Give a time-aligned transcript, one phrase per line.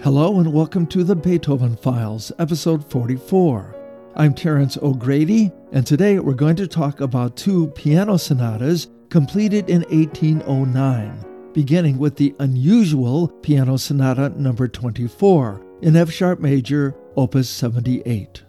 [0.00, 3.74] Hello and welcome to the Beethoven Files, episode 44.
[4.14, 9.82] I'm Terence O'Grady, and today we're going to talk about two piano sonatas completed in
[9.90, 18.44] 1809, beginning with the unusual Piano Sonata number 24 in F sharp major, opus 78.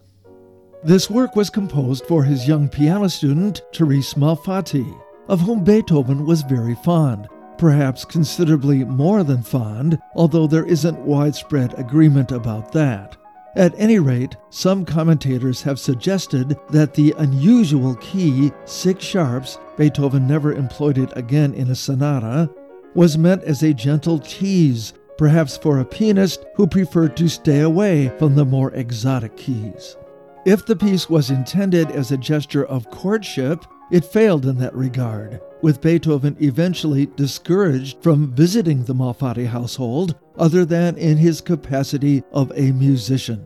[0.83, 6.43] This work was composed for his young piano student, Therese Malfatti, of whom Beethoven was
[6.43, 7.27] very fond
[7.59, 13.17] perhaps considerably more than fond, although there isn't widespread agreement about that.
[13.55, 20.53] At any rate, some commentators have suggested that the unusual key, six sharps, Beethoven never
[20.53, 22.49] employed it again in a sonata,
[22.95, 28.11] was meant as a gentle tease, perhaps for a pianist who preferred to stay away
[28.17, 29.97] from the more exotic keys.
[30.45, 35.41] If the piece was intended as a gesture of courtship, it failed in that regard,
[35.61, 42.51] with Beethoven eventually discouraged from visiting the Malfatti household other than in his capacity of
[42.55, 43.45] a musician.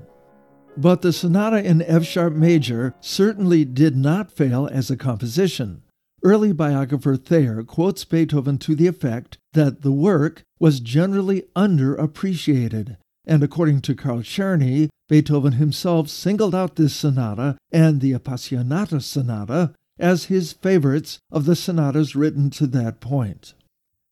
[0.75, 5.83] But the sonata in F sharp major certainly did not fail as a composition.
[6.23, 13.43] Early biographer Thayer quotes Beethoven to the effect that the work was generally underappreciated, and
[13.43, 20.25] according to Carl Czerny, Beethoven himself singled out this sonata and the Appassionata sonata as
[20.25, 23.53] his favorites of the sonatas written to that point.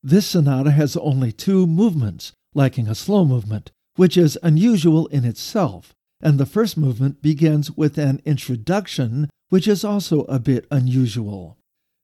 [0.04, 5.94] This sonata has only two movements, lacking a slow movement, which is unusual in itself,
[6.22, 11.58] and the first movement begins with an introduction, which is also a bit unusual.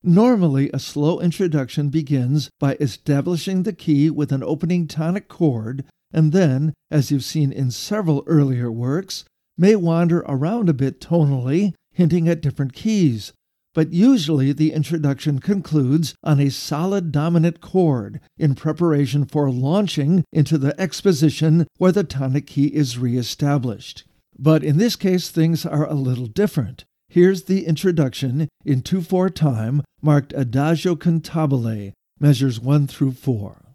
[0.03, 5.83] Normally, a slow introduction begins by establishing the key with an opening tonic chord,
[6.13, 9.25] and then, as you've seen in several earlier works,
[9.57, 13.33] may wander around a bit tonally, hinting at different keys,
[13.77, 20.57] but usually the introduction concludes on a solid dominant chord in preparation for launching into
[20.57, 24.03] the exposition where the tonic key is reestablished.
[24.35, 26.85] But in this case, things are a little different.
[27.07, 33.66] Here's the introduction in 2 4 time, marked Adagio cantabile, measures 1 through 4.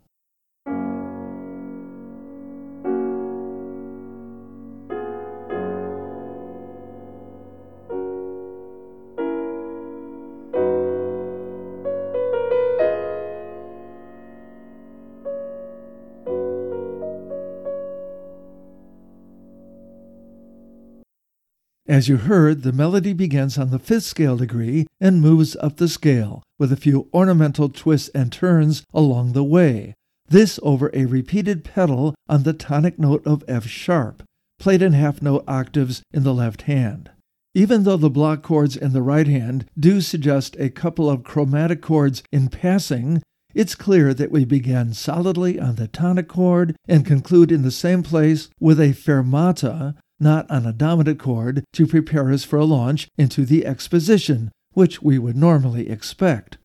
[21.92, 25.88] As you heard, the melody begins on the fifth scale degree and moves up the
[25.88, 29.92] scale, with a few ornamental twists and turns along the way.
[30.26, 34.22] This over a repeated pedal on the tonic note of F sharp,
[34.58, 37.10] played in half note octaves in the left hand.
[37.54, 41.82] Even though the block chords in the right hand do suggest a couple of chromatic
[41.82, 43.22] chords in passing,
[43.54, 48.02] it's clear that we begin solidly on the tonic chord and conclude in the same
[48.02, 53.08] place with a fermata not on a dominant chord, to prepare us for a launch
[53.18, 56.56] into the exposition, which we would normally expect.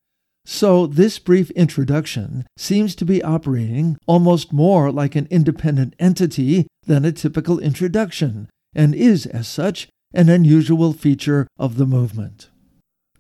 [0.46, 7.04] So, this brief introduction seems to be operating almost more like an independent entity than
[7.04, 12.50] a typical introduction, and is, as such, an unusual feature of the movement.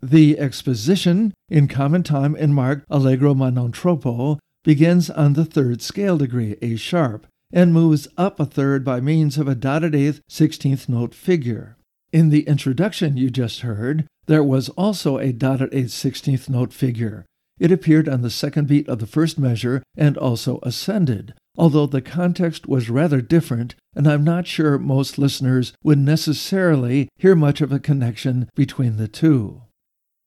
[0.01, 5.81] The exposition, in common time and marked allegro ma non troppo, begins on the third
[5.81, 10.21] scale degree, A sharp, and moves up a third by means of a dotted eighth
[10.27, 11.77] sixteenth note figure.
[12.11, 17.25] In the introduction you just heard, there was also a dotted eighth sixteenth note figure.
[17.59, 22.01] It appeared on the second beat of the first measure and also ascended, although the
[22.01, 27.71] context was rather different, and I'm not sure most listeners would necessarily hear much of
[27.71, 29.63] a connection between the two.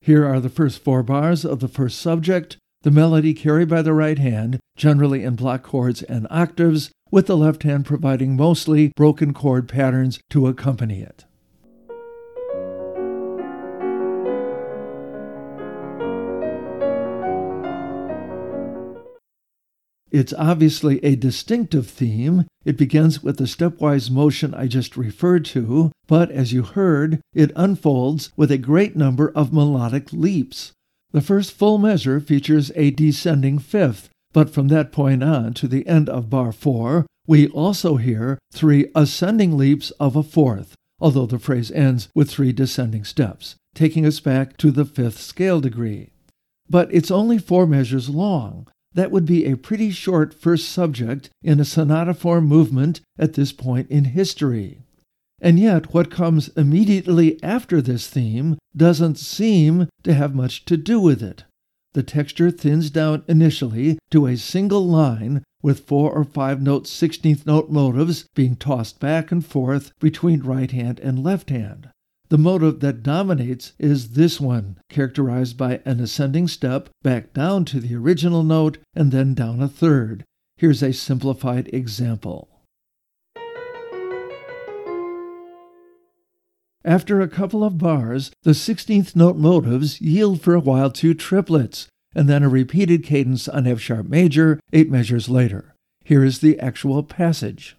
[0.01, 3.93] Here are the first four bars of the first subject, the melody carried by the
[3.93, 9.33] right hand, generally in block chords and octaves, with the left hand providing mostly broken
[9.33, 11.25] chord patterns to accompany it.
[20.11, 22.45] It's obviously a distinctive theme.
[22.65, 27.53] It begins with the stepwise motion I just referred to, but as you heard, it
[27.55, 30.73] unfolds with a great number of melodic leaps.
[31.11, 35.85] The first full measure features a descending fifth, but from that point on to the
[35.87, 41.39] end of bar 4, we also hear three ascending leaps of a fourth, although the
[41.39, 46.09] phrase ends with three descending steps, taking us back to the fifth scale degree.
[46.69, 48.67] But it's only four measures long.
[48.93, 53.51] That would be a pretty short first subject in a sonata form movement at this
[53.51, 54.79] point in history.
[55.41, 60.99] And yet, what comes immediately after this theme doesn't seem to have much to do
[60.99, 61.45] with it.
[61.93, 67.45] The texture thins down initially to a single line with four or five note 16th
[67.45, 71.89] note motives being tossed back and forth between right hand and left hand.
[72.29, 77.79] The motive that dominates is this one, characterized by an ascending step back down to
[77.81, 80.23] the original note and then down a third.
[80.55, 82.47] Here's a simplified example.
[86.83, 91.87] After a couple of bars, the 16th note motives yield for a while to triplets,
[92.15, 95.75] and then a repeated cadence on F sharp major eight measures later.
[96.03, 97.77] Here is the actual passage.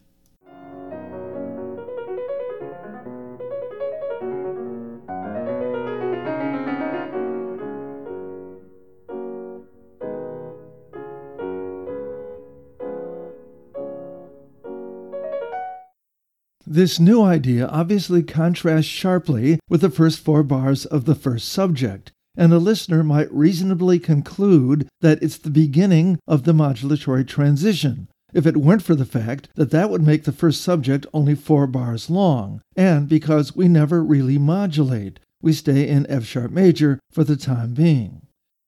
[16.72, 22.12] This new idea obviously contrasts sharply with the first four bars of the first subject,
[22.34, 28.46] and a listener might reasonably conclude that it's the beginning of the modulatory transition, if
[28.46, 32.08] it weren't for the fact that that would make the first subject only four bars
[32.08, 37.36] long, and because we never really modulate, we stay in F sharp major for the
[37.36, 38.22] time being.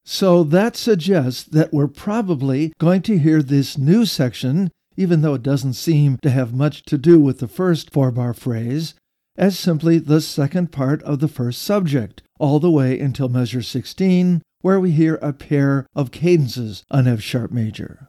[0.05, 5.43] So that suggests that we're probably going to hear this new section even though it
[5.43, 8.95] doesn't seem to have much to do with the first four bar phrase,
[9.37, 14.43] as simply the second part of the first subject, all the way until measure 16,
[14.61, 18.09] where we hear a pair of cadences on F sharp major.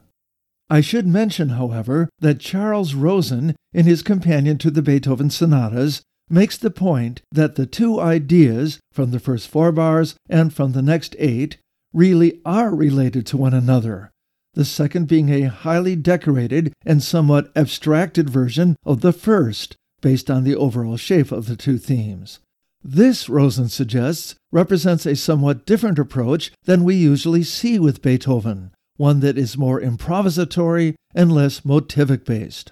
[0.69, 6.57] I should mention, however, that Charles Rosen, in his companion to the Beethoven sonatas, makes
[6.57, 11.15] the point that the two ideas from the first four bars and from the next
[11.19, 11.57] eight
[11.93, 14.11] really are related to one another,
[14.55, 20.43] the second being a highly decorated and somewhat abstracted version of the first, based on
[20.43, 22.39] the overall shape of the two themes.
[22.83, 29.19] This, Rosen suggests, represents a somewhat different approach than we usually see with Beethoven, one
[29.21, 32.71] that is more improvisatory and less motivic based.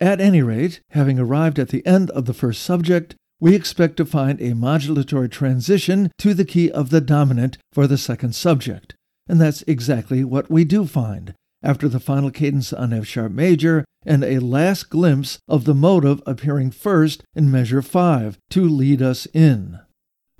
[0.00, 4.06] At any rate, having arrived at the end of the first subject, we expect to
[4.06, 8.94] find a modulatory transition to the key of the dominant for the second subject,
[9.28, 13.84] and that's exactly what we do find after the final cadence on F sharp major
[14.04, 19.26] and a last glimpse of the motive appearing first in measure 5 to lead us
[19.32, 19.80] in.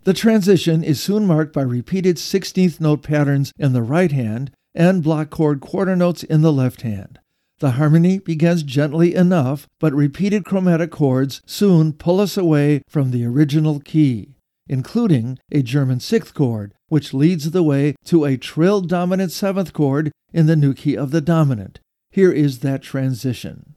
[0.04, 5.02] The transition is soon marked by repeated 16th note patterns in the right hand and
[5.02, 7.18] block chord quarter notes in the left hand.
[7.60, 13.24] The harmony begins gently enough, but repeated chromatic chords soon pull us away from the
[13.24, 14.34] original key,
[14.66, 20.12] including a German sixth chord, which leads the way to a trill dominant seventh chord
[20.32, 21.80] in the new key of the dominant.
[22.12, 23.73] Here is that transition.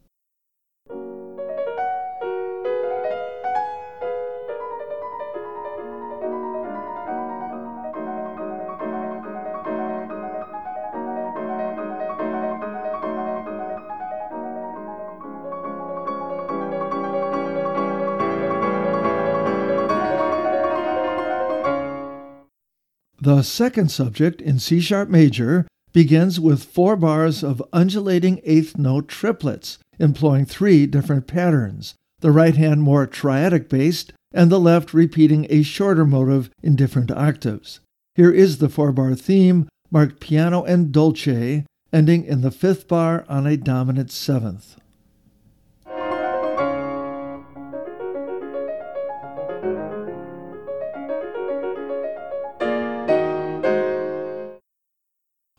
[23.20, 29.08] The second subject in C sharp major begins with four bars of undulating eighth note
[29.08, 35.46] triplets, employing three different patterns, the right hand more triadic based, and the left repeating
[35.50, 37.80] a shorter motive in different octaves.
[38.14, 43.24] Here is the four bar theme, marked piano and dolce, ending in the fifth bar
[43.28, 44.76] on a dominant seventh.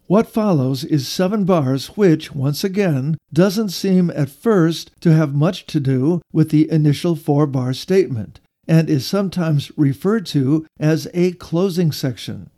[0.09, 5.67] What follows is seven bars, which, once again, doesn't seem at first to have much
[5.67, 11.33] to do with the initial four bar statement, and is sometimes referred to as a
[11.33, 12.49] closing section.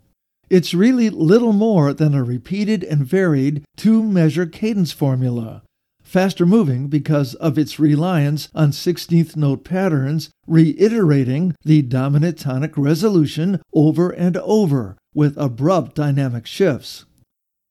[0.48, 5.62] It's really little more than a repeated and varied two measure cadence formula,
[6.02, 13.60] faster moving because of its reliance on 16th note patterns, reiterating the dominant tonic resolution
[13.74, 17.04] over and over with abrupt dynamic shifts.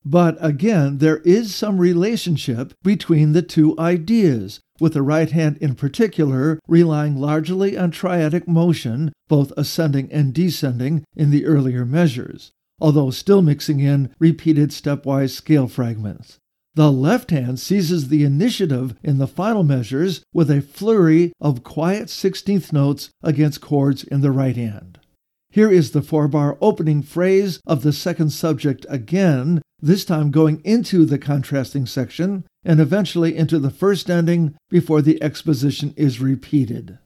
[0.03, 5.75] But again, there is some relationship between the two ideas, with the right hand in
[5.75, 13.11] particular relying largely on triadic motion, both ascending and descending, in the earlier measures, although
[13.11, 16.39] still mixing in repeated stepwise scale fragments.
[16.73, 22.07] The left hand seizes the initiative in the final measures with a flurry of quiet
[22.07, 24.97] 16th notes against chords in the right hand.
[25.51, 30.61] Here is the four bar opening phrase of the second subject again, this time going
[30.63, 36.99] into the contrasting section and eventually into the first ending before the exposition is repeated.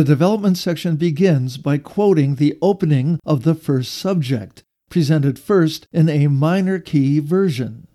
[0.00, 6.08] The development section begins by quoting the opening of the first subject, presented first in
[6.08, 7.86] a minor key version.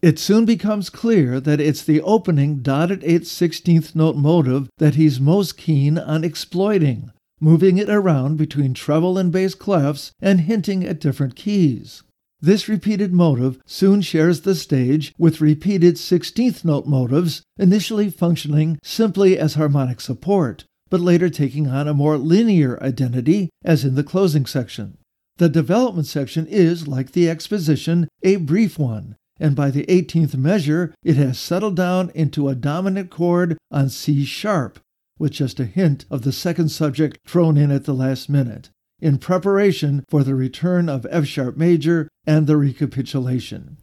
[0.00, 5.18] It soon becomes clear that it's the opening dotted 8th 16th note motive that he's
[5.18, 11.00] most keen on exploiting, moving it around between treble and bass clefs and hinting at
[11.00, 12.04] different keys.
[12.40, 19.36] This repeated motive soon shares the stage with repeated 16th note motives, initially functioning simply
[19.36, 24.46] as harmonic support, but later taking on a more linear identity, as in the closing
[24.46, 24.98] section.
[25.38, 30.94] The development section is, like the exposition, a brief one, and by the 18th measure,
[31.02, 34.78] it has settled down into a dominant chord on C sharp,
[35.18, 39.18] with just a hint of the second subject thrown in at the last minute, in
[39.18, 43.78] preparation for the return of F sharp major and the recapitulation.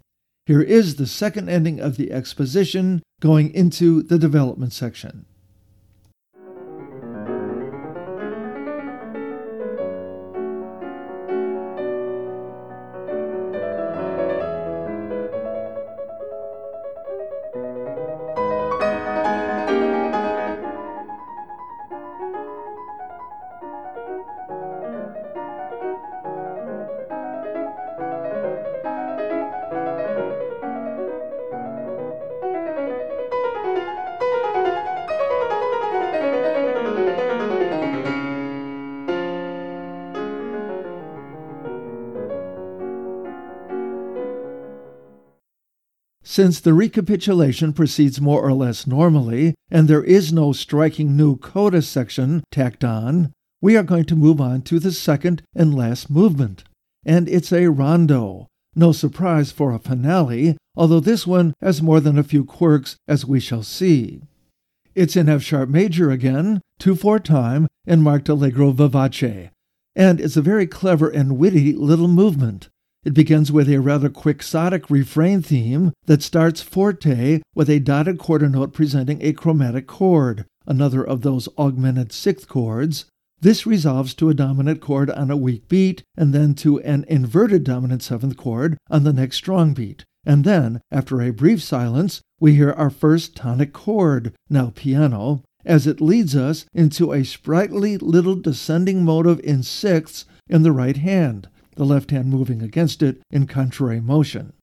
[0.45, 5.25] Here is the second ending of the exposition going into the development section.
[46.35, 51.81] Since the recapitulation proceeds more or less normally, and there is no striking new coda
[51.81, 56.65] section tacked on, we are going to move on to the second and last movement.
[57.05, 58.47] And it's a rondo.
[58.75, 63.25] No surprise for a finale, although this one has more than a few quirks, as
[63.25, 64.21] we shall see.
[64.93, 69.51] It's in F sharp major again, 2 4 time, and marked allegro vivace.
[69.95, 72.67] And it's a very clever and witty little movement.
[73.05, 78.49] It begins with a rather quixotic refrain theme that starts forte with a dotted quarter
[78.49, 83.05] note presenting a chromatic chord, another of those augmented sixth chords.
[83.39, 87.63] This resolves to a dominant chord on a weak beat, and then to an inverted
[87.63, 90.03] dominant seventh chord on the next strong beat.
[90.25, 95.85] And then, after a brief silence, we hear our first tonic chord, now piano, as
[95.85, 101.49] it leads us into a sprightly little descending motive in sixths in the right hand
[101.75, 104.53] the left hand moving against it in contrary motion.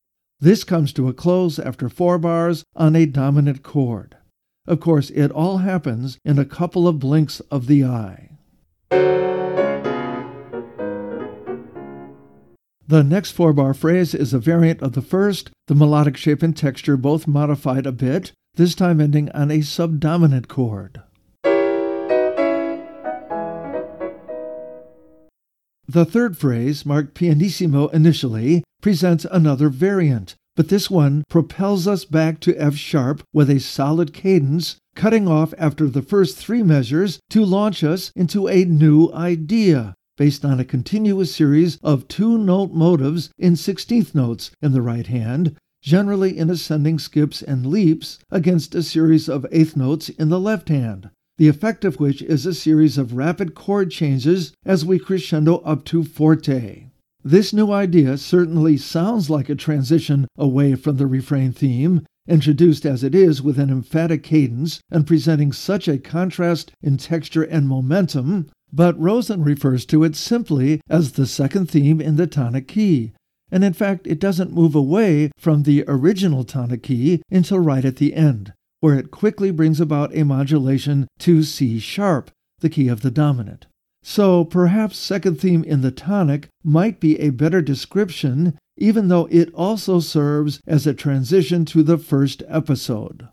[0.40, 4.16] This comes to a close after four bars on a dominant chord.
[4.66, 8.30] Of course, it all happens in a couple of blinks of the eye.
[12.88, 16.56] The next four bar phrase is a variant of the first, the melodic shape and
[16.56, 21.00] texture both modified a bit, this time ending on a subdominant chord.
[25.88, 32.38] The third phrase, marked pianissimo initially, presents another variant, but this one propels us back
[32.40, 37.44] to F sharp with a solid cadence, cutting off after the first three measures to
[37.44, 43.30] launch us into a new idea based on a continuous series of two note motives
[43.36, 48.84] in sixteenth notes in the right hand, generally in ascending skips and leaps, against a
[48.84, 52.98] series of eighth notes in the left hand the effect of which is a series
[52.98, 56.90] of rapid chord changes as we crescendo up to forte.
[57.24, 63.02] This new idea certainly sounds like a transition away from the refrain theme, introduced as
[63.02, 68.48] it is with an emphatic cadence and presenting such a contrast in texture and momentum,
[68.72, 73.12] but Rosen refers to it simply as the second theme in the tonic key.
[73.50, 77.96] And in fact, it doesn't move away from the original tonic key until right at
[77.96, 83.02] the end where it quickly brings about a modulation to C sharp, the key of
[83.02, 83.66] the dominant.
[84.02, 89.54] So perhaps second theme in the tonic might be a better description, even though it
[89.54, 93.28] also serves as a transition to the first episode.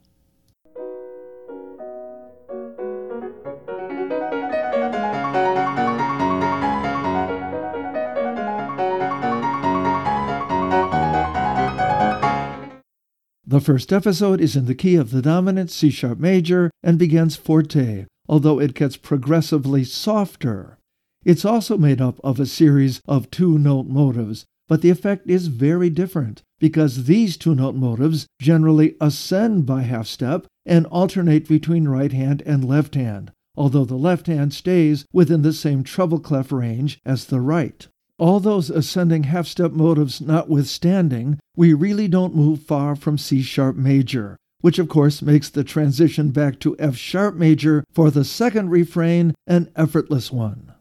[13.49, 17.35] The first episode is in the key of the dominant C sharp major and begins
[17.35, 20.77] forte, although it gets progressively softer.
[21.25, 25.47] It's also made up of a series of two note motives, but the effect is
[25.47, 31.87] very different because these two note motives generally ascend by half step and alternate between
[31.87, 36.51] right hand and left hand, although the left hand stays within the same treble clef
[36.51, 37.87] range as the right.
[38.19, 43.77] All those ascending half step motives notwithstanding, we really don't move far from C sharp
[43.77, 48.71] major, which of course makes the transition back to F sharp major for the second
[48.71, 50.73] refrain an effortless one.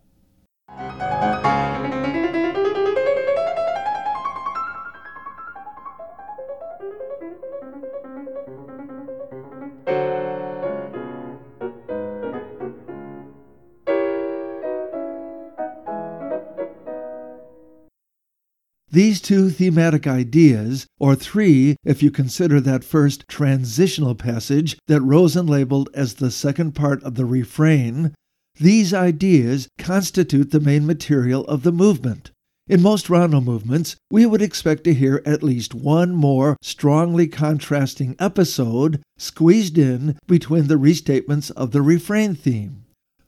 [18.98, 25.46] These two thematic ideas, or three if you consider that first transitional passage that Rosen
[25.46, 28.12] labeled as the second part of the refrain,
[28.58, 32.32] these ideas constitute the main material of the movement.
[32.66, 38.16] In most rondo movements, we would expect to hear at least one more strongly contrasting
[38.18, 42.84] episode squeezed in between the restatements of the refrain theme.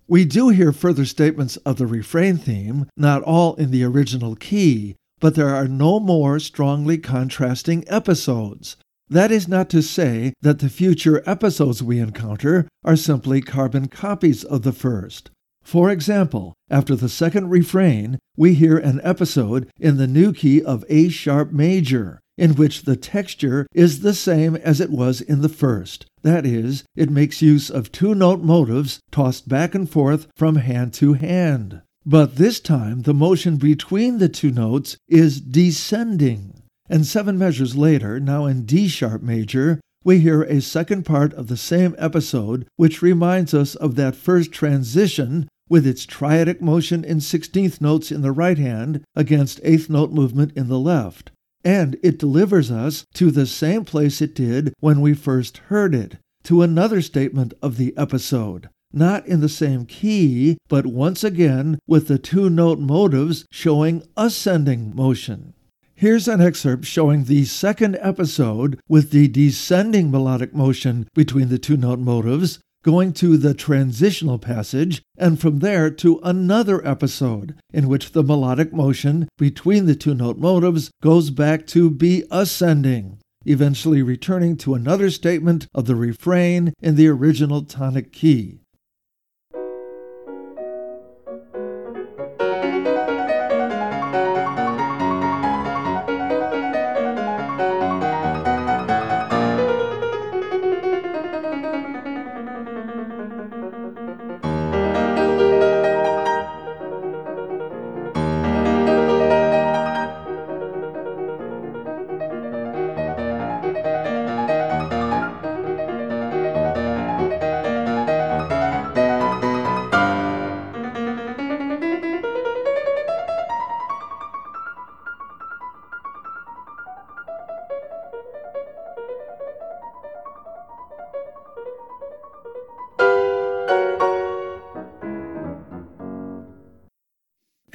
[0.08, 4.96] We do hear further statements of the refrain theme, not all in the original key,
[5.20, 8.76] but there are no more strongly contrasting episodes.
[9.08, 14.44] That is not to say that the future episodes we encounter are simply carbon copies
[14.44, 15.30] of the first.
[15.62, 20.84] For example, after the second refrain, we hear an episode in the new key of
[20.88, 25.48] A sharp major, in which the texture is the same as it was in the
[25.48, 26.06] first.
[26.22, 30.94] That is, it makes use of two note motives tossed back and forth from hand
[30.94, 31.82] to hand.
[32.06, 36.62] But this time, the motion between the two notes is descending.
[36.88, 41.48] And seven measures later, now in D sharp major, we hear a second part of
[41.48, 47.18] the same episode, which reminds us of that first transition with its triadic motion in
[47.18, 51.30] 16th notes in the right hand against 8th note movement in the left.
[51.64, 56.16] And it delivers us to the same place it did when we first heard it,
[56.44, 62.08] to another statement of the episode not in the same key, but once again with
[62.08, 65.54] the two note motives showing ascending motion.
[65.94, 71.76] Here's an excerpt showing the second episode with the descending melodic motion between the two
[71.76, 78.12] note motives, going to the transitional passage, and from there to another episode in which
[78.12, 84.56] the melodic motion between the two note motives goes back to be ascending, eventually returning
[84.56, 88.59] to another statement of the refrain in the original tonic key.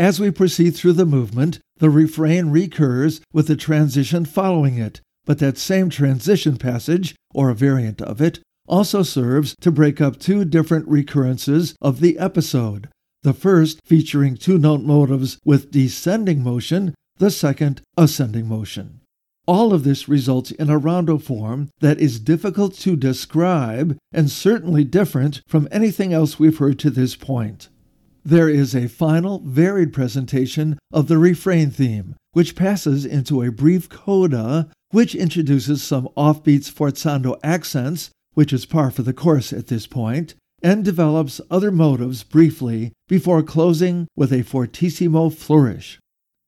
[0.06, 5.40] As we proceed through the movement, the refrain recurs with the transition following it, but
[5.40, 10.46] that same transition passage, or a variant of it, also serves to break up two
[10.46, 12.88] different recurrences of the episode.
[13.24, 19.02] The first featuring two note motives with descending motion, the second ascending motion.
[19.48, 24.84] All of this results in a rondo form that is difficult to describe and certainly
[24.84, 27.70] different from anything else we've heard to this point.
[28.28, 33.88] There is a final, varied presentation of the refrain theme, which passes into a brief
[33.88, 39.86] coda, which introduces some offbeat sforzando accents, which is par for the course at this
[39.86, 40.34] point,
[40.64, 46.00] and develops other motives briefly before closing with a fortissimo flourish.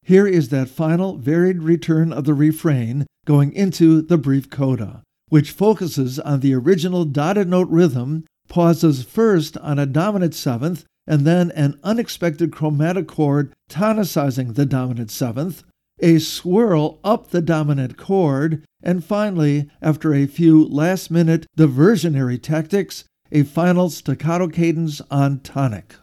[0.01, 5.51] Here is that final, varied return of the refrain going into the brief coda, which
[5.51, 11.51] focuses on the original dotted note rhythm, pauses first on a dominant seventh and then
[11.51, 15.63] an unexpected chromatic chord tonicizing the dominant seventh,
[15.99, 23.05] a swirl up the dominant chord, and finally, after a few last minute diversionary tactics,
[23.31, 25.95] a final staccato cadence on tonic.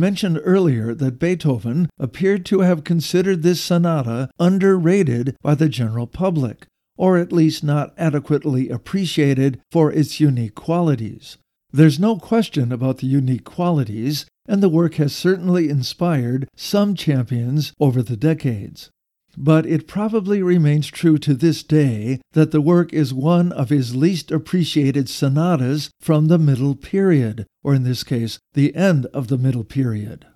[0.00, 6.66] Mentioned earlier that Beethoven appeared to have considered this sonata underrated by the general public,
[6.96, 11.36] or at least not adequately appreciated for its unique qualities.
[11.70, 17.72] There's no question about the unique qualities, and the work has certainly inspired some champions
[17.78, 18.90] over the decades
[19.36, 23.96] but it probably remains true to this day that the work is one of his
[23.96, 29.38] least appreciated sonatas from the Middle Period, or in this case, the end of the
[29.38, 30.26] Middle Period.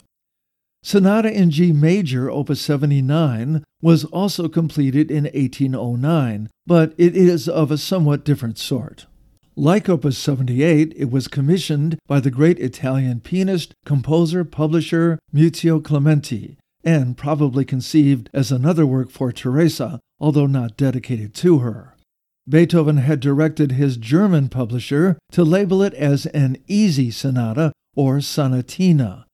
[0.83, 7.71] Sonata in G major, opus 79, was also completed in 1809, but it is of
[7.71, 9.07] a somewhat different sort.
[9.57, 16.59] Like Opus 78, it was commissioned by the great Italian pianist, composer, publisher Muzio Clementi,
[16.85, 21.95] and probably conceived as another work for Teresa, although not dedicated to her.
[22.49, 29.25] Beethoven had directed his German publisher to label it as an easy sonata or sonatina.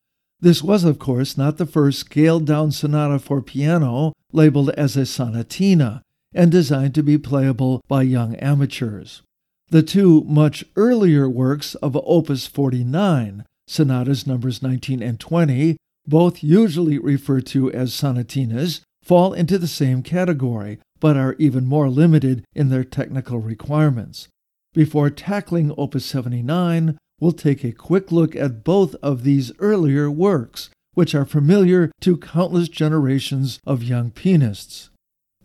[0.40, 5.00] This was, of course, not the first scaled down sonata for piano labeled as a
[5.00, 9.22] sonatina and designed to be playable by young amateurs.
[9.70, 16.98] The two much earlier works of Opus 49, sonatas numbers 19 and 20, both usually
[16.98, 22.68] referred to as sonatinas, fall into the same category, but are even more limited in
[22.68, 24.28] their technical requirements.
[24.72, 30.70] Before tackling Opus 79, we'll take a quick look at both of these earlier works,
[30.94, 34.90] which are familiar to countless generations of young pianists.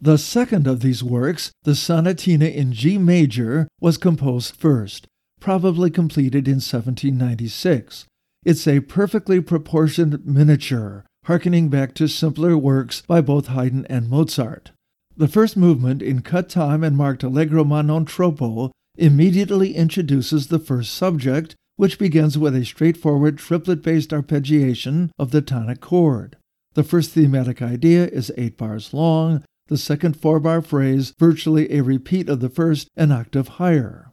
[0.01, 5.07] The second of these works, the Sonatina in G major, was composed first,
[5.39, 8.05] probably completed in 1796.
[8.45, 14.69] It's a perfectly proportioned miniature, harkening back to simpler works by both Haydn and Mozart.
[15.17, 20.59] The first movement, in cut time and marked allegro ma non troppo, immediately introduces the
[20.59, 26.37] first subject, which begins with a straightforward triplet based arpeggiation of the tonic chord.
[26.75, 31.81] The first thematic idea is eight bars long, the second four bar phrase virtually a
[31.81, 34.04] repeat of the first an octave higher.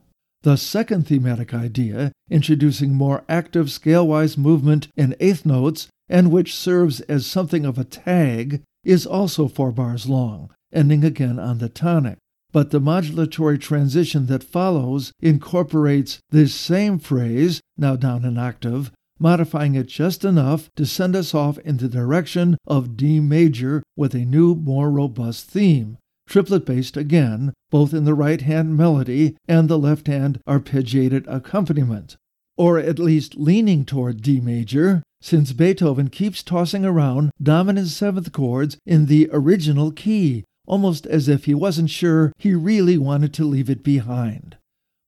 [0.42, 6.54] The second thematic idea, introducing more active scale wise movement in eighth notes and which
[6.54, 11.68] serves as something of a tag, is also four bars long, ending again on the
[11.68, 12.18] tonic.
[12.50, 19.76] But the modulatory transition that follows incorporates this same phrase, now down an octave, modifying
[19.76, 24.24] it just enough to send us off in the direction of D major with a
[24.24, 25.98] new, more robust theme,
[26.32, 32.16] triplet based again, both in the right hand melody and the left hand arpeggiated accompaniment,
[32.56, 38.78] or at least leaning toward D major, since Beethoven keeps tossing around dominant seventh chords
[38.86, 43.68] in the original key, almost as if he wasn't sure he really wanted to leave
[43.68, 44.56] it behind.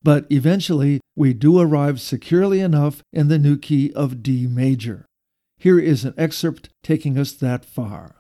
[0.03, 5.07] But eventually, we do arrive securely enough in the new key of D major.
[5.57, 8.17] Here is an excerpt taking us that far.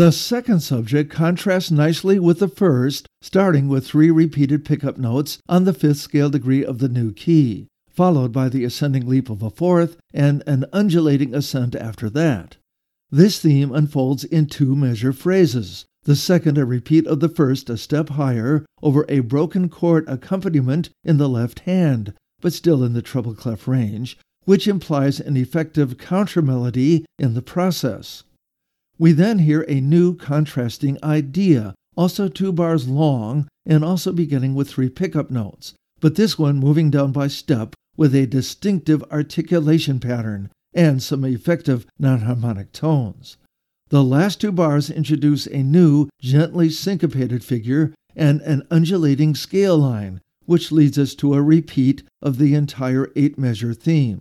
[0.00, 5.64] The second subject contrasts nicely with the first, starting with three repeated pickup notes on
[5.64, 9.50] the fifth scale degree of the new key, followed by the ascending leap of a
[9.50, 12.56] fourth and an undulating ascent after that.
[13.10, 17.76] This theme unfolds in two measure phrases, the second a repeat of the first a
[17.76, 23.02] step higher over a broken chord accompaniment in the left hand, but still in the
[23.02, 28.22] treble clef range, which implies an effective counter melody in the process.
[29.00, 34.68] We then hear a new contrasting idea, also two bars long and also beginning with
[34.68, 40.50] three pickup notes, but this one moving down by step with a distinctive articulation pattern
[40.74, 43.38] and some effective non harmonic tones.
[43.88, 50.20] The last two bars introduce a new, gently syncopated figure and an undulating scale line,
[50.44, 54.20] which leads us to a repeat of the entire eight measure theme.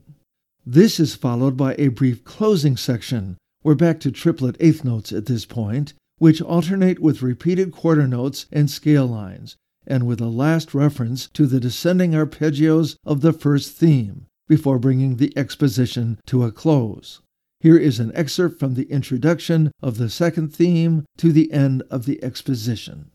[0.66, 5.26] This is followed by a brief closing section we're back to triplet eighth notes at
[5.26, 10.74] this point, which alternate with repeated quarter notes and scale lines, and with a last
[10.74, 16.52] reference to the descending arpeggios of the first theme, before bringing the exposition to a
[16.52, 17.22] close.
[17.60, 22.06] Here is an excerpt from the introduction of the second theme to the end of
[22.06, 23.12] the exposition.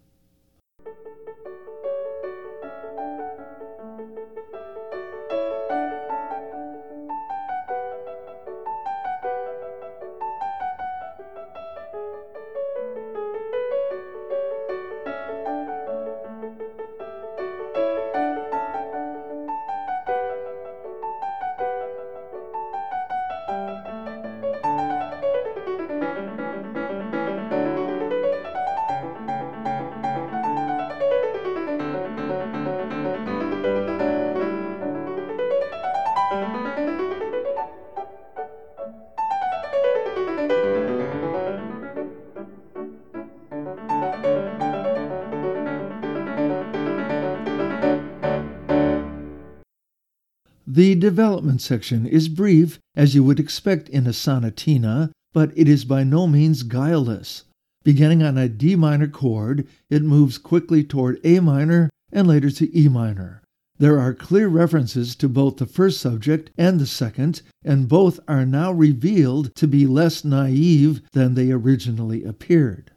[50.75, 55.85] The development section is brief, as you would expect in a sonatina, but it is
[55.85, 57.45] by no means guileless.
[57.85, 62.77] Beginning on a D minor chord, it moves quickly toward A minor and later to
[62.77, 63.41] E minor.
[63.79, 68.45] There are clear references to both the first subject and the second, and both are
[68.45, 72.91] now revealed to be less naive than they originally appeared.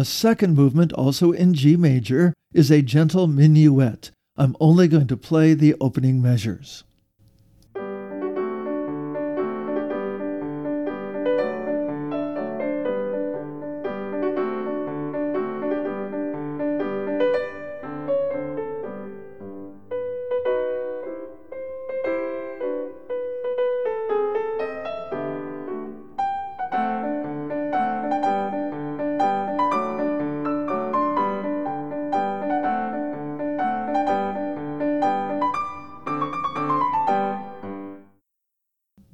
[0.00, 4.10] The second movement, also in G major, is a gentle minuet.
[4.34, 6.84] I'm only going to play the opening measures.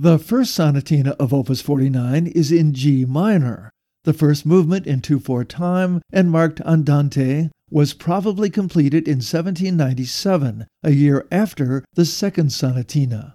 [0.06, 3.72] The first sonatina of Opus 49 is in G minor.
[4.04, 10.90] The first movement in 2-4 time and marked andante was probably completed in 1797, a
[10.92, 13.34] year after the second sonatina.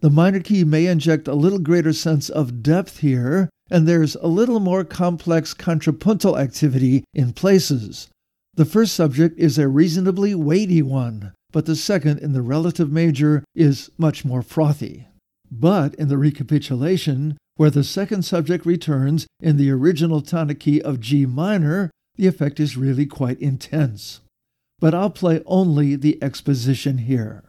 [0.00, 4.26] The minor key may inject a little greater sense of depth here, and there's a
[4.26, 8.08] little more complex contrapuntal activity in places.
[8.54, 13.44] The first subject is a reasonably weighty one, but the second in the relative major
[13.54, 15.08] is much more frothy.
[15.50, 21.00] But in the recapitulation, where the second subject returns in the original tonic key of
[21.00, 24.20] G minor, the effect is really quite intense.
[24.78, 27.42] But I'll play only the exposition here.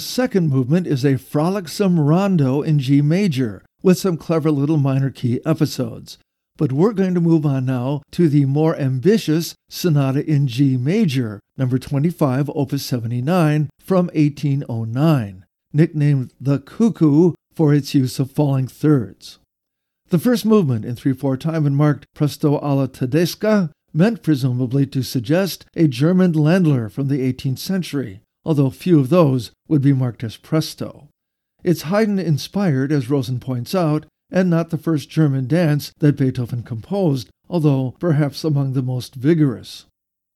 [0.00, 5.10] The second movement is a frolicsome rondo in G major, with some clever little minor
[5.10, 6.16] key episodes.
[6.56, 11.38] But we're going to move on now to the more ambitious Sonata in G major,
[11.58, 19.38] number 25, opus 79, from 1809, nicknamed the Cuckoo for its use of falling thirds.
[20.08, 25.02] The first movement in 3 4 time and marked Presto alla Tedesca, meant presumably to
[25.02, 30.24] suggest a German Ländler from the 18th century, although few of those would be marked
[30.24, 31.08] as presto.
[31.62, 36.62] It's Haydn inspired, as Rosen points out, and not the first German dance that Beethoven
[36.62, 39.86] composed, although perhaps among the most vigorous.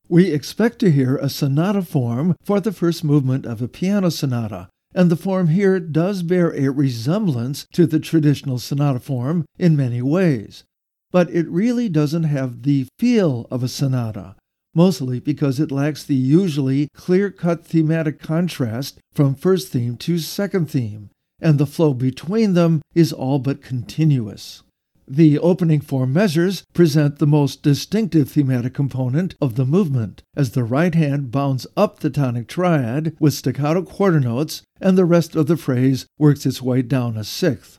[0.08, 4.68] We expect to hear a sonata form for the first movement of a piano sonata,
[4.94, 10.02] and the form here does bear a resemblance to the traditional sonata form in many
[10.02, 10.64] ways.
[11.10, 14.36] But it really doesn't have the feel of a sonata,
[14.74, 20.70] mostly because it lacks the usually clear cut thematic contrast from first theme to second
[20.70, 21.10] theme,
[21.40, 24.62] and the flow between them is all but continuous.
[25.06, 30.64] The opening four measures present the most distinctive thematic component of the movement, as the
[30.64, 35.46] right hand bounds up the tonic triad with staccato quarter notes, and the rest of
[35.46, 37.78] the phrase works its way down a sixth.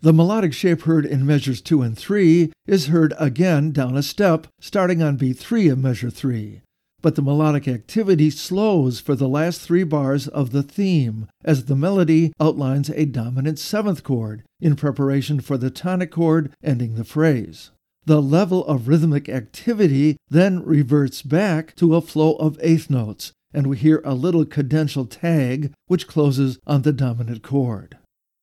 [0.00, 4.46] The melodic shape heard in measures 2 and 3 is heard again down a step,
[4.60, 6.60] starting on B3 of measure 3.
[7.02, 11.74] But the melodic activity slows for the last three bars of the theme, as the
[11.74, 17.72] melody outlines a dominant seventh chord in preparation for the tonic chord ending the phrase.
[18.04, 23.66] The level of rhythmic activity then reverts back to a flow of eighth notes, and
[23.66, 27.98] we hear a little cadential tag which closes on the dominant chord.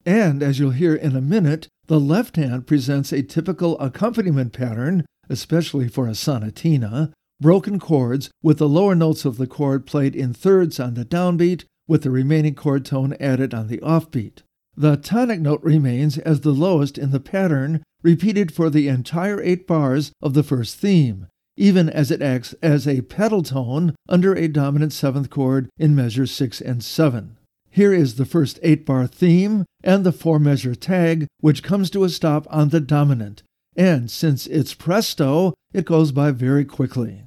[0.05, 5.05] And as you'll hear in a minute, the left hand presents a typical accompaniment pattern,
[5.29, 10.33] especially for a sonatina, broken chords with the lower notes of the chord played in
[10.33, 14.41] thirds on the downbeat, with the remaining chord tone added on the offbeat.
[14.77, 19.65] The tonic note remains as the lowest in the pattern, repeated for the entire eight
[19.65, 24.47] bars of the first theme, even as it acts as a pedal tone under a
[24.47, 27.37] dominant seventh chord in measures 6 and 7.
[27.75, 32.05] Here is the first eight bar theme and the four measure tag, which comes to
[32.05, 33.43] a stop on the dominant.
[33.75, 37.23] And since it's presto, it goes by very quickly.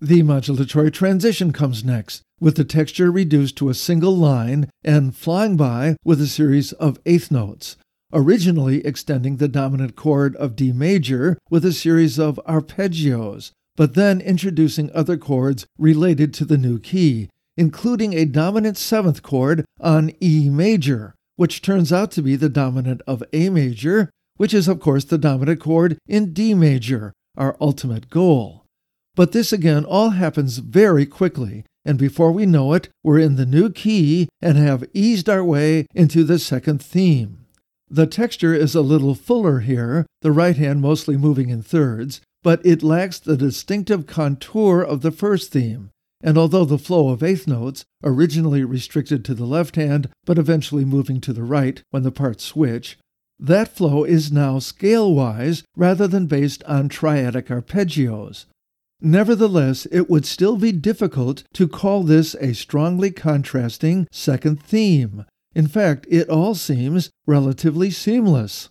[0.00, 5.56] The modulatory transition comes next, with the texture reduced to a single line and flying
[5.56, 7.76] by with a series of eighth notes,
[8.12, 14.20] originally extending the dominant chord of D major with a series of arpeggios, but then
[14.20, 20.48] introducing other chords related to the new key, including a dominant seventh chord on E
[20.50, 25.04] major, which turns out to be the dominant of A major, which is, of course,
[25.04, 28.64] the dominant chord in D major, our ultimate goal.
[29.14, 33.46] But this again all happens very quickly, and before we know it, we're in the
[33.46, 37.46] new key and have eased our way into the second theme.
[37.92, 42.64] The texture is a little fuller here, the right hand mostly moving in thirds, but
[42.64, 45.90] it lacks the distinctive contour of the first theme.
[46.22, 50.84] And although the flow of eighth notes, originally restricted to the left hand but eventually
[50.84, 52.96] moving to the right when the parts switch,
[53.40, 58.44] that flow is now scale wise rather than based on triadic arpeggios.
[59.00, 65.24] Nevertheless, it would still be difficult to call this a strongly contrasting second theme.
[65.54, 68.70] In fact, it all seems relatively seamless.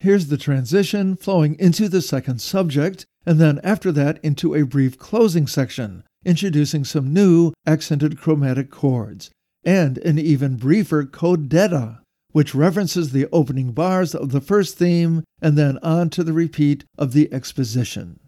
[0.00, 4.98] Here's the transition flowing into the second subject, and then after that into a brief
[4.98, 9.30] closing section, introducing some new accented chromatic chords,
[9.64, 12.00] and an even briefer codetta,
[12.32, 16.84] which references the opening bars of the first theme and then on to the repeat
[16.98, 18.18] of the exposition.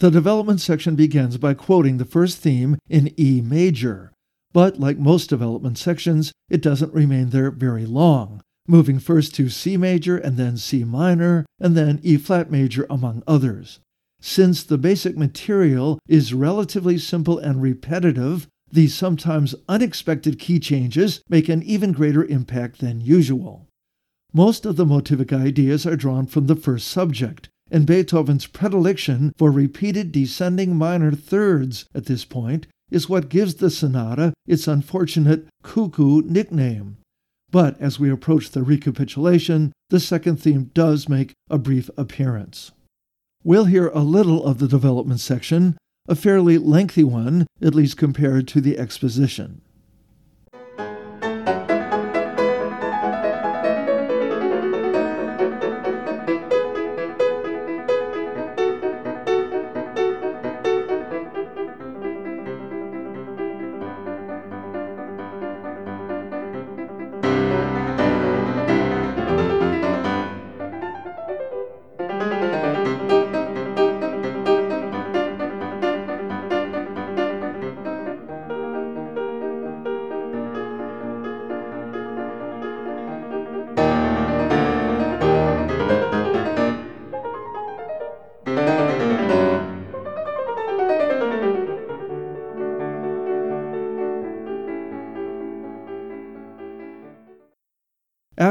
[0.00, 4.12] The development section begins by quoting the first theme in E major,
[4.50, 9.76] but like most development sections, it doesn't remain there very long, moving first to C
[9.76, 13.80] major and then C minor and then E flat major, among others.
[14.22, 21.50] Since the basic material is relatively simple and repetitive, these sometimes unexpected key changes make
[21.50, 23.68] an even greater impact than usual.
[24.32, 29.50] Most of the motivic ideas are drawn from the first subject, and Beethoven's predilection for
[29.50, 36.22] repeated descending minor thirds at this point is what gives the sonata its unfortunate cuckoo
[36.22, 36.96] nickname.
[37.50, 42.72] But as we approach the recapitulation, the second theme does make a brief appearance.
[43.42, 45.76] We'll hear a little of the development section,
[46.08, 49.62] a fairly lengthy one, at least compared to the exposition.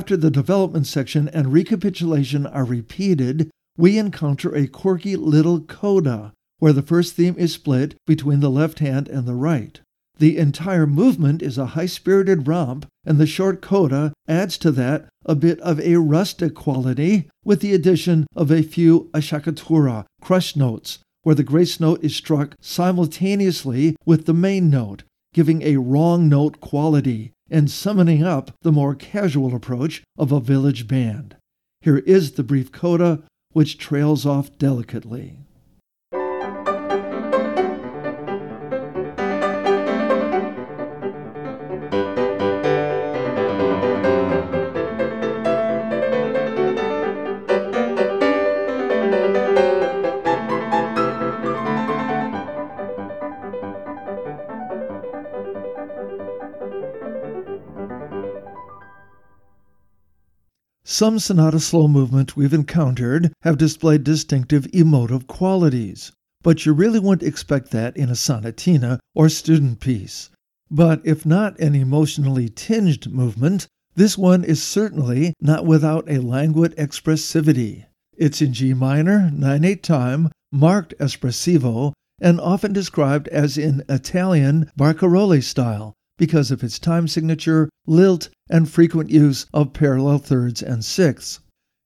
[0.09, 6.73] After the development section and recapitulation are repeated, we encounter a quirky little coda, where
[6.73, 9.79] the first theme is split between the left hand and the right.
[10.17, 15.07] The entire movement is a high spirited romp, and the short coda adds to that
[15.27, 20.97] a bit of a rustic quality, with the addition of a few acciaccatura, crush notes,
[21.21, 25.03] where the grace note is struck simultaneously with the main note,
[25.33, 30.87] giving a wrong note quality and summoning up the more casual approach of a village
[30.87, 31.35] band.
[31.81, 35.39] Here is the brief coda which trails off delicately.
[60.99, 66.11] Some sonata slow movement we've encountered have displayed distinctive emotive qualities,
[66.43, 70.29] but you really wouldn't expect that in a sonatina or student piece.
[70.69, 76.75] But if not an emotionally tinged movement, this one is certainly not without a languid
[76.75, 77.85] expressivity.
[78.17, 84.69] It's in G minor, 9 8 time, marked espressivo, and often described as in Italian
[84.77, 90.85] barcarolle style, because of its time signature, lilt, and frequent use of parallel thirds and
[90.85, 91.39] sixths.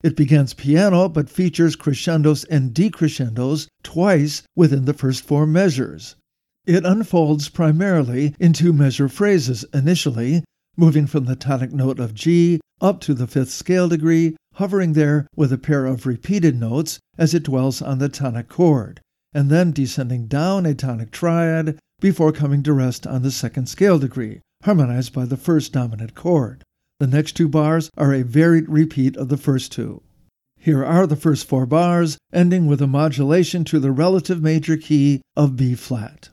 [0.04, 6.18] It begins piano but features crescendos and decrescendos twice within the first four measures.
[6.66, 10.44] It unfolds primarily in two measure phrases initially,
[10.76, 15.28] moving from the tonic note of G up to the fifth scale degree, hovering there
[15.36, 19.00] with a pair of repeated notes as it dwells on the tonic chord,
[19.34, 23.98] and then descending down a tonic triad before coming to rest on the second scale
[23.98, 26.64] degree, harmonized by the first dominant chord.
[27.00, 30.02] The next two bars are a varied repeat of the first two.
[30.60, 35.22] Here are the first four bars, ending with a modulation to the relative major key
[35.36, 36.30] of B flat.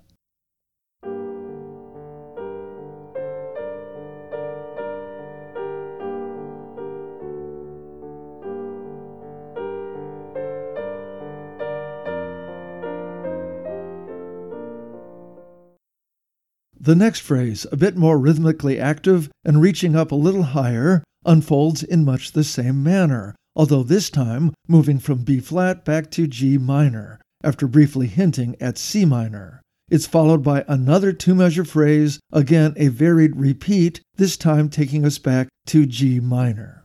[16.82, 21.82] The next phrase, a bit more rhythmically active and reaching up a little higher, unfolds
[21.82, 26.56] in much the same manner, although this time moving from B flat back to G
[26.56, 29.60] minor, after briefly hinting at C minor.
[29.90, 35.18] It's followed by another two measure phrase, again a varied repeat, this time taking us
[35.18, 36.79] back to G minor.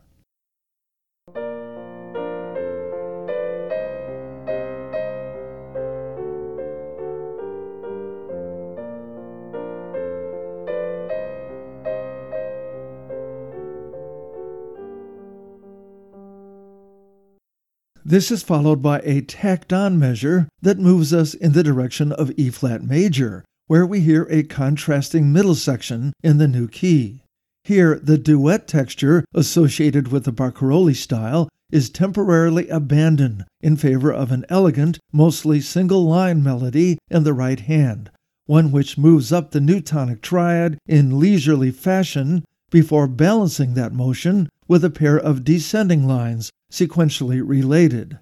[18.08, 22.30] This is followed by a tacked on measure that moves us in the direction of
[22.36, 27.24] E flat major, where we hear a contrasting middle section in the new key.
[27.64, 34.30] Here, the duet texture associated with the Barcarolle style is temporarily abandoned in favor of
[34.30, 38.12] an elegant, mostly single line melody in the right hand,
[38.44, 44.48] one which moves up the new tonic triad in leisurely fashion before balancing that motion
[44.68, 48.18] with a pair of descending lines sequentially related.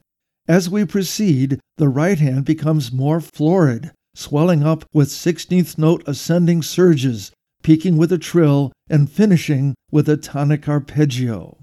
[0.46, 6.62] As we proceed, the right hand becomes more florid, swelling up with 16th note ascending
[6.62, 7.32] surges,
[7.62, 11.56] peaking with a trill, and finishing with a tonic arpeggio.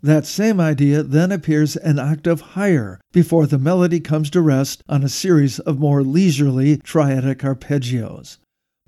[0.00, 5.02] That same idea then appears an octave higher before the melody comes to rest on
[5.02, 8.38] a series of more leisurely triadic arpeggios.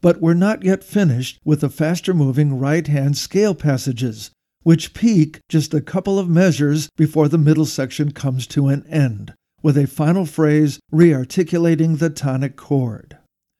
[0.00, 4.30] But we're not yet finished with the faster moving right hand scale passages,
[4.62, 9.32] which peak just a couple of measures before the middle section comes to an end,
[9.62, 13.16] with a final phrase rearticulating the tonic chord.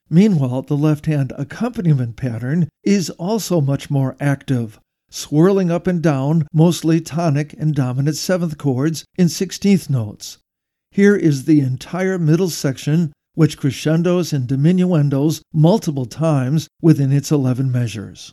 [0.09, 6.47] Meanwhile, the left hand accompaniment pattern is also much more active, swirling up and down
[6.53, 10.39] mostly tonic and dominant seventh chords in 16th notes.
[10.91, 17.71] Here is the entire middle section, which crescendos and diminuendos multiple times within its 11
[17.71, 18.33] measures.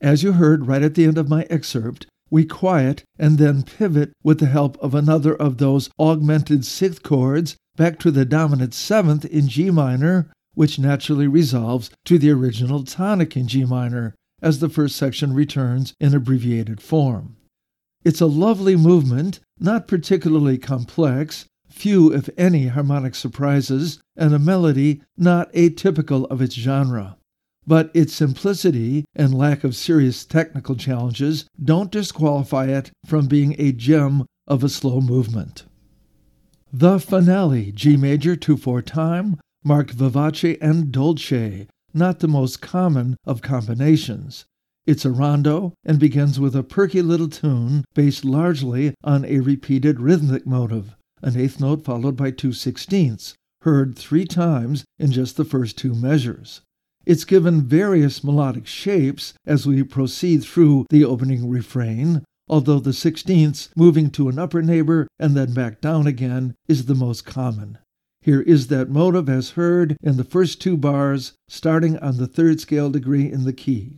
[0.00, 4.12] As you heard right at the end of my excerpt, we quiet and then pivot
[4.22, 9.24] with the help of another of those augmented sixth chords back to the dominant seventh
[9.26, 14.68] in G minor, which naturally resolves to the original tonic in G minor as the
[14.68, 17.36] first section returns in abbreviated form.
[18.04, 25.02] It's a lovely movement, not particularly complex, few, if any, harmonic surprises, and a melody
[25.16, 27.16] not atypical of its genre.
[27.70, 33.70] But its simplicity and lack of serious technical challenges don't disqualify it from being a
[33.70, 35.66] gem of a slow movement.
[36.72, 43.16] The finale, G major 2 4 time, marked vivace and dolce, not the most common
[43.24, 44.46] of combinations.
[44.84, 50.00] It's a rondo and begins with a perky little tune based largely on a repeated
[50.00, 55.44] rhythmic motive, an eighth note followed by two sixteenths, heard three times in just the
[55.44, 56.62] first two measures.
[57.06, 63.70] It's given various melodic shapes as we proceed through the opening refrain, although the sixteenths
[63.74, 67.78] moving to an upper neighbor and then back down again is the most common.
[68.20, 72.60] Here is that motive as heard in the first two bars, starting on the third
[72.60, 73.96] scale degree in the key.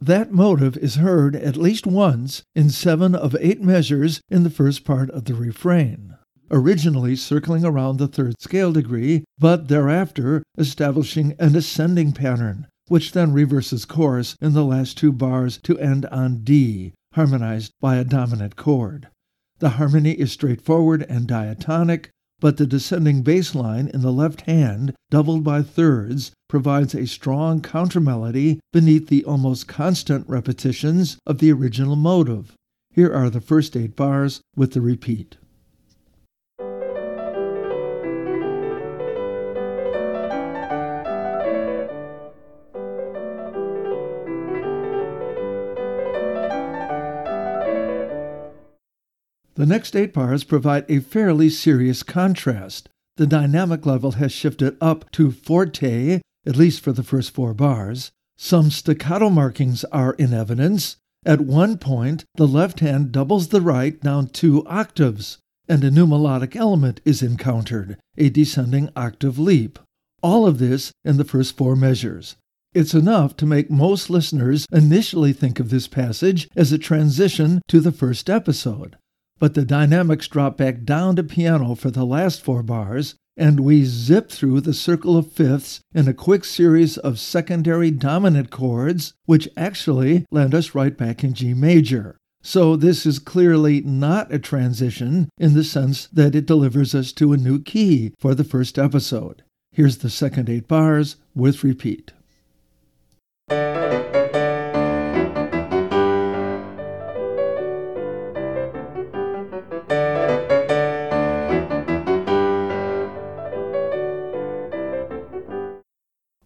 [0.00, 4.84] That motive is heard at least once in seven of eight measures in the first
[4.84, 6.16] part of the refrain,
[6.50, 13.32] originally circling around the third scale degree, but thereafter establishing an ascending pattern, which then
[13.32, 18.56] reverses course in the last two bars to end on D, harmonized by a dominant
[18.56, 19.08] chord.
[19.58, 24.94] The harmony is straightforward and diatonic, but the descending bass line in the left hand,
[25.10, 31.96] doubled by thirds, provides a strong countermelody beneath the almost constant repetitions of the original
[31.96, 32.54] motive.
[32.92, 35.36] Here are the first eight bars with the repeat.
[49.58, 52.88] The next eight bars provide a fairly serious contrast.
[53.16, 58.12] The dynamic level has shifted up to forte, at least for the first four bars.
[58.36, 60.98] Some staccato markings are in evidence.
[61.26, 65.38] At one point, the left hand doubles the right down two octaves,
[65.68, 69.80] and a new melodic element is encountered, a descending octave leap.
[70.22, 72.36] All of this in the first four measures.
[72.74, 77.80] It's enough to make most listeners initially think of this passage as a transition to
[77.80, 78.96] the first episode
[79.38, 83.84] but the dynamics drop back down to piano for the last four bars, and we
[83.84, 89.48] zip through the circle of fifths in a quick series of secondary dominant chords, which
[89.56, 92.16] actually land us right back in G major.
[92.42, 97.32] So this is clearly not a transition in the sense that it delivers us to
[97.32, 99.42] a new key for the first episode.
[99.72, 102.12] Here's the second eight bars with repeat.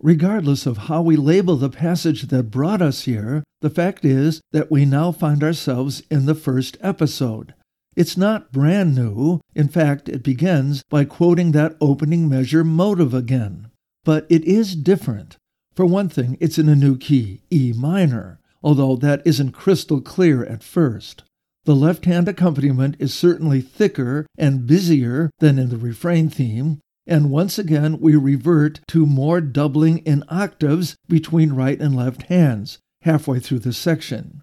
[0.02, 4.68] Regardless of how we label the passage that brought us here, the fact is that
[4.68, 7.54] we now find ourselves in the first episode.
[7.94, 9.40] It's not brand new.
[9.54, 13.70] In fact, it begins by quoting that opening measure motive again.
[14.04, 15.36] But it is different.
[15.76, 20.44] For one thing, it's in a new key, E minor, although that isn't crystal clear
[20.44, 21.22] at first.
[21.64, 27.30] The left hand accompaniment is certainly thicker and busier than in the refrain theme, and
[27.30, 33.40] once again we revert to more doubling in octaves between right and left hands, halfway
[33.40, 34.42] through the section.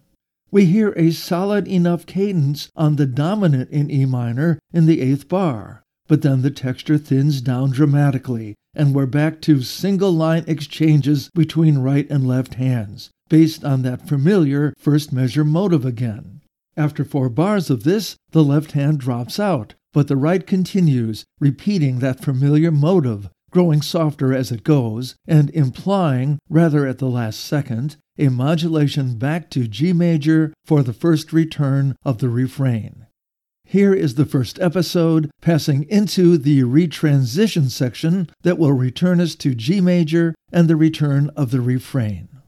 [0.50, 5.28] We hear a solid enough cadence on the dominant in E minor in the eighth
[5.28, 11.30] bar, but then the texture thins down dramatically, and we're back to single line exchanges
[11.34, 16.40] between right and left hands, based on that familiar first measure motive again.
[16.76, 21.98] After four bars of this, the left hand drops out, but the right continues, repeating
[21.98, 27.96] that familiar motive, growing softer as it goes, and implying, rather at the last second,
[28.18, 33.06] a modulation back to G major for the first return of the refrain.
[33.64, 39.54] Here is the first episode, passing into the retransition section that will return us to
[39.54, 42.39] G major and the return of the refrain.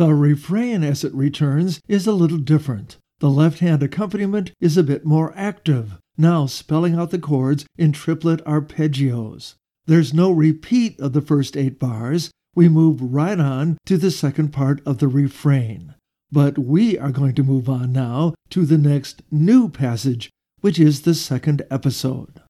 [0.00, 2.96] The refrain as it returns is a little different.
[3.18, 7.92] The left hand accompaniment is a bit more active, now spelling out the chords in
[7.92, 9.56] triplet arpeggios.
[9.84, 14.54] There's no repeat of the first eight bars, we move right on to the second
[14.54, 15.94] part of the refrain.
[16.32, 20.30] But we are going to move on now to the next new passage,
[20.62, 22.40] which is the second episode.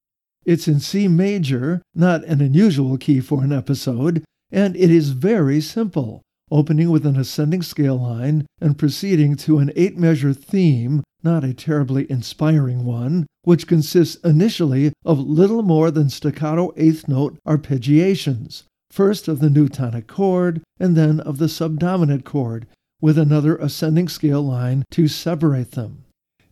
[0.44, 5.60] It's in C major, not an unusual key for an episode, and it is very
[5.60, 11.44] simple, opening with an ascending scale line and proceeding to an eight measure theme, not
[11.44, 18.64] a terribly inspiring one, which consists initially of little more than staccato eighth note arpeggiations,
[18.90, 22.66] first of the new tonic chord and then of the subdominant chord,
[23.00, 26.04] with another ascending scale line to separate them.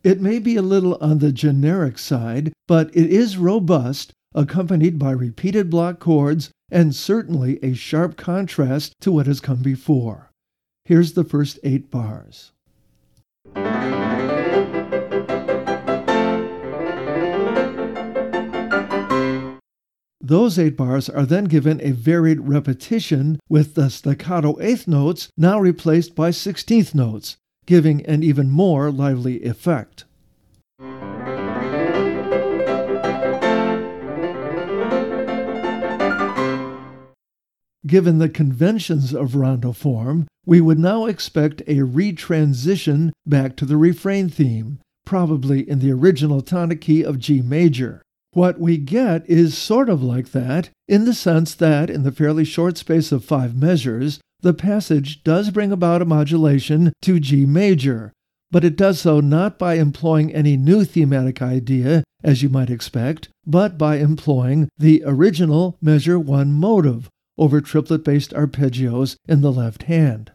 [0.09, 5.11] It may be a little on the generic side, but it is robust, accompanied by
[5.11, 10.31] repeated block chords and certainly a sharp contrast to what has come before.
[10.87, 12.53] Here's the first eight bars.
[20.23, 25.61] Those eight bars are then given a varied repetition with the staccato eighth notes now
[25.61, 27.37] replaced by sixteenth notes,
[27.69, 30.07] giving an even more lively effect.
[37.87, 43.77] Given the conventions of rondo form, we would now expect a retransition back to the
[43.77, 48.01] refrain theme, probably in the original tonic key of G major.
[48.33, 52.47] What we get is sort of like that, in the sense that, in the fairly
[52.47, 58.13] short space of five measures, the passage does bring about a modulation to G major,
[58.51, 63.29] but it does so not by employing any new thematic idea, as you might expect,
[63.47, 69.85] but by employing the original measure one motive over triplet based arpeggios in the left
[69.85, 70.33] hand.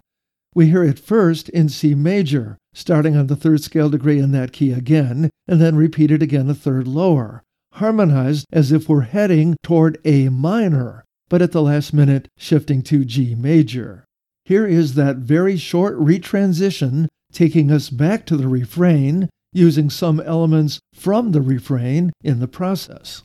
[0.55, 4.53] We hear it first in C major, starting on the third scale degree in that
[4.53, 7.43] key again, and then repeated again a third lower
[7.73, 11.03] harmonized as if we're heading toward A minor,
[11.33, 14.05] but at the last minute shifting to G major.
[14.45, 20.79] Here is that very short retransition taking us back to the refrain, using some elements
[20.93, 23.23] from the refrain in the process.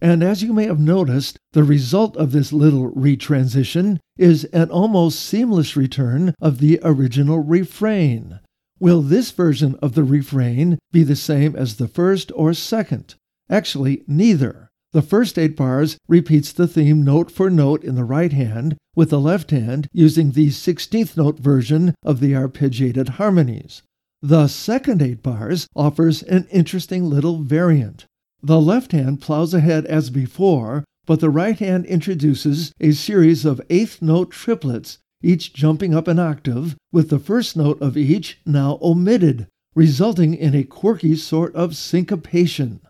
[0.00, 5.18] And as you may have noticed, the result of this little retransition is an almost
[5.18, 8.38] seamless return of the original refrain.
[8.80, 13.16] Will this version of the refrain be the same as the first or second?
[13.50, 14.68] Actually, neither.
[14.92, 19.10] The first eight bars repeats the theme note for note in the right hand, with
[19.10, 23.82] the left hand using the 16th note version of the arpeggiated harmonies.
[24.22, 28.06] The second eight bars offers an interesting little variant.
[28.42, 33.60] The left hand plows ahead as before, but the right hand introduces a series of
[33.70, 38.78] eighth note triplets, each jumping up an octave, with the first note of each now
[38.80, 42.80] omitted, resulting in a quirky sort of syncopation.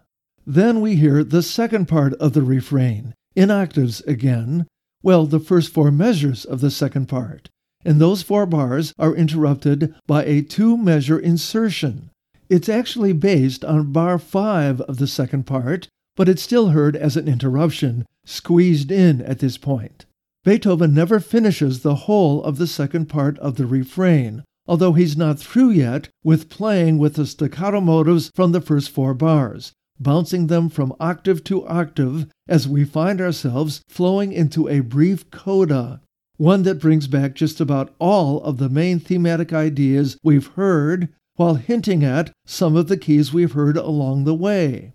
[0.47, 4.66] Then we hear the second part of the refrain, in octaves again,
[5.03, 7.49] well, the first four measures of the second part,
[7.85, 12.11] and those four bars are interrupted by a two measure insertion.
[12.49, 17.16] It's actually based on bar 5 of the second part, but it's still heard as
[17.16, 20.07] an interruption, squeezed in at this point.
[20.49, 25.38] Beethoven never finishes the whole of the second part of the refrain, although he's not
[25.38, 30.70] through yet with playing with the staccato motives from the first four bars, bouncing them
[30.70, 36.01] from octave to octave as we find ourselves flowing into a brief coda,
[36.38, 41.57] one that brings back just about all of the main thematic ideas we've heard while
[41.57, 44.94] hinting at some of the keys we've heard along the way.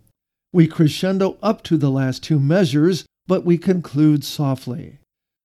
[0.52, 4.98] We crescendo up to the last two measures, but we conclude softly.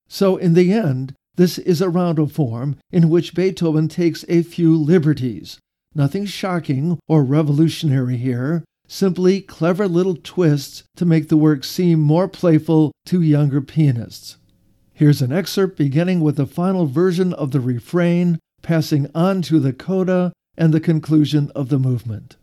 [0.08, 4.76] So, in the end, this is a rondo form in which Beethoven takes a few
[4.76, 5.58] liberties.
[5.94, 12.26] Nothing shocking or revolutionary here, simply clever little twists to make the work seem more
[12.26, 14.38] playful to younger pianists.
[14.94, 19.72] Here's an excerpt beginning with the final version of the refrain, passing on to the
[19.72, 22.36] coda, and the conclusion of the movement.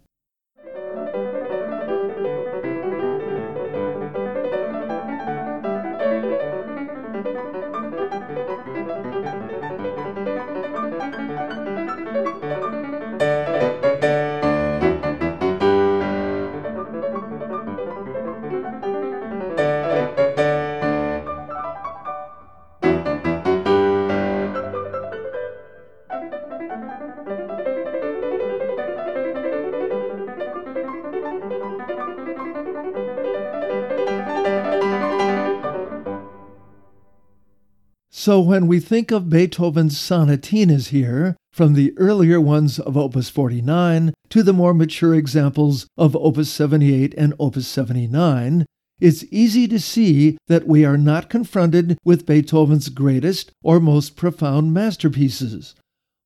[38.26, 44.16] So when we think of Beethoven's sonatinas here, from the earlier ones of Opus 49
[44.30, 48.66] to the more mature examples of Opus 78 and Opus 79,
[49.00, 54.74] it's easy to see that we are not confronted with Beethoven's greatest or most profound
[54.74, 55.76] masterpieces.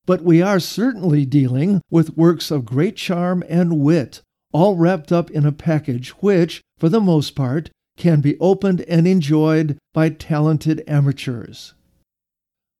[0.05, 4.21] But we are certainly dealing with works of great charm and wit,
[4.53, 9.05] all wrapped up in a package which, for the most part, can be opened and
[9.05, 11.73] enjoyed by talented amateurs.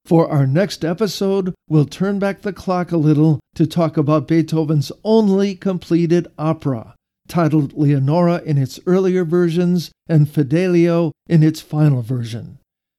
[0.10, 4.92] For our next episode, we'll turn back the clock a little to talk about Beethoven's
[5.04, 6.96] only completed opera,
[7.28, 12.58] titled Leonora in its earlier versions and Fidelio in its final version.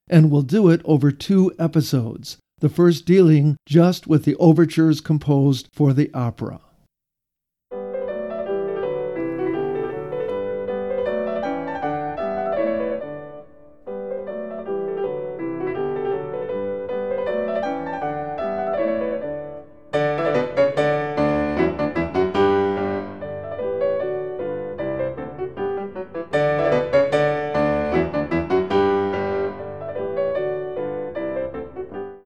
[0.08, 5.66] And we'll do it over two episodes, the first dealing just with the overtures composed
[5.72, 6.60] for the opera.